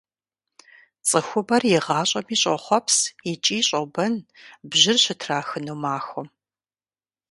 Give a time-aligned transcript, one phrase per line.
[1.07, 2.97] ЦӀыхубэр игъащӀэми щӀохъуэпс
[3.31, 4.13] икӀи щӀобэн
[4.69, 6.27] бжьыр щытрахыну махуэм.